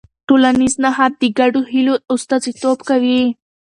[0.27, 3.21] ټولنیز نهاد د ګډو هيلو استازیتوب کوي.